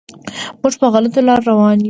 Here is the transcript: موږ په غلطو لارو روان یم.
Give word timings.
موږ 0.61 0.73
په 0.81 0.87
غلطو 0.93 1.19
لارو 1.27 1.47
روان 1.51 1.71
یم. 1.77 1.79